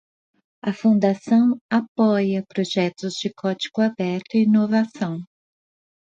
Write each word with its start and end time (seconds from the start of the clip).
A 0.63 0.73
fundação 0.73 1.59
apoia 1.69 2.43
projetos 2.47 3.13
de 3.21 3.31
código 3.35 3.81
aberto 3.81 4.33
e 4.33 4.45
inovação. 4.45 5.19